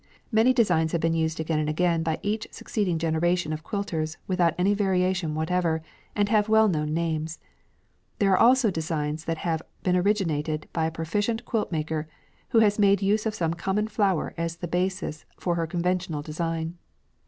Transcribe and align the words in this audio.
Many 0.31 0.51
designs 0.51 0.93
have 0.93 1.01
been 1.01 1.13
used 1.13 1.39
again 1.39 1.59
and 1.59 1.69
again 1.69 2.01
by 2.01 2.17
each 2.23 2.47
succeeding 2.49 2.97
generation 2.97 3.53
of 3.53 3.63
quilters 3.63 4.17
without 4.25 4.55
any 4.57 4.73
variation 4.73 5.35
whatever, 5.35 5.83
and 6.15 6.27
have 6.27 6.49
well 6.49 6.67
known 6.67 6.91
names. 6.95 7.37
There 8.17 8.31
are 8.31 8.37
also 8.39 8.71
designs 8.71 9.25
that 9.25 9.37
have 9.45 9.61
been 9.83 9.95
originated 9.95 10.67
by 10.73 10.87
a 10.87 10.91
proficient 10.91 11.45
quilt 11.45 11.71
maker, 11.71 12.07
who 12.49 12.61
has 12.61 12.79
made 12.79 13.03
use 13.03 13.27
of 13.27 13.35
some 13.35 13.53
common 13.53 13.87
flower 13.87 14.33
as 14.37 14.55
the 14.55 14.67
basis 14.67 15.23
for 15.37 15.53
her 15.53 15.67
conventional 15.67 16.23
design. 16.23 16.79